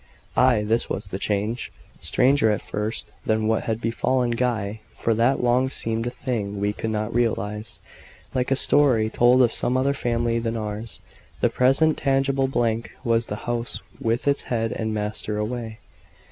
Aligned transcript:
Ay, 0.35 0.63
this 0.63 0.89
was 0.89 1.05
the 1.09 1.19
change 1.19 1.71
stranger 1.99 2.49
at 2.49 2.59
first 2.63 3.11
than 3.23 3.47
what 3.47 3.65
had 3.65 3.79
befallen 3.79 4.31
Guy 4.31 4.79
for 4.95 5.13
that 5.13 5.43
long 5.43 5.69
seemed 5.69 6.07
a 6.07 6.09
thing 6.09 6.59
we 6.59 6.73
could 6.73 6.89
not 6.89 7.13
realise; 7.13 7.81
like 8.33 8.49
a 8.49 8.55
story 8.55 9.11
told 9.11 9.43
of 9.43 9.53
some 9.53 9.77
other 9.77 9.93
family 9.93 10.39
than 10.39 10.57
ours. 10.57 11.01
The 11.41 11.49
present 11.49 11.99
tangible 11.99 12.47
blank 12.47 12.93
was 13.03 13.27
the 13.27 13.35
house 13.45 13.83
with 13.99 14.27
its 14.27 14.41
head 14.45 14.71
and 14.71 14.91
master 14.91 15.37
away. 15.37 15.77